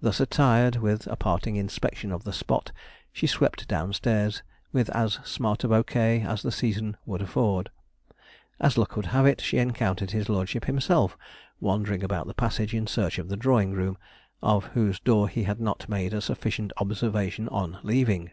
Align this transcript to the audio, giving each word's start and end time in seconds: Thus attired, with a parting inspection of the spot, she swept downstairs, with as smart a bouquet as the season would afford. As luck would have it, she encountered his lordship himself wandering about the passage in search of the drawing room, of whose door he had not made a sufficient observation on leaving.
Thus 0.00 0.18
attired, 0.18 0.74
with 0.78 1.06
a 1.06 1.14
parting 1.14 1.54
inspection 1.54 2.10
of 2.10 2.24
the 2.24 2.32
spot, 2.32 2.72
she 3.12 3.28
swept 3.28 3.68
downstairs, 3.68 4.42
with 4.72 4.90
as 4.90 5.20
smart 5.24 5.62
a 5.62 5.68
bouquet 5.68 6.22
as 6.22 6.42
the 6.42 6.50
season 6.50 6.96
would 7.06 7.22
afford. 7.22 7.70
As 8.58 8.76
luck 8.76 8.96
would 8.96 9.06
have 9.14 9.24
it, 9.24 9.40
she 9.40 9.58
encountered 9.58 10.10
his 10.10 10.28
lordship 10.28 10.64
himself 10.64 11.16
wandering 11.60 12.02
about 12.02 12.26
the 12.26 12.34
passage 12.34 12.74
in 12.74 12.88
search 12.88 13.20
of 13.20 13.28
the 13.28 13.36
drawing 13.36 13.70
room, 13.70 13.98
of 14.42 14.64
whose 14.74 14.98
door 14.98 15.28
he 15.28 15.44
had 15.44 15.60
not 15.60 15.88
made 15.88 16.12
a 16.12 16.20
sufficient 16.20 16.72
observation 16.78 17.46
on 17.46 17.78
leaving. 17.84 18.32